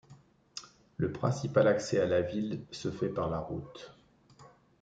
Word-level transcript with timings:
Le 0.97 1.11
principal 1.11 1.67
accès 1.67 1.99
à 2.01 2.07
la 2.07 2.23
ville 2.23 2.65
se 2.71 2.89
fait 2.89 3.09
par 3.09 3.29
la 3.29 3.37
route. 3.37 3.91